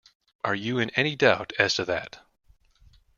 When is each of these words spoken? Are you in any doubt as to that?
Are 0.43 0.55
you 0.55 0.79
in 0.79 0.89
any 0.95 1.15
doubt 1.15 1.53
as 1.59 1.75
to 1.75 1.85
that? 1.85 2.21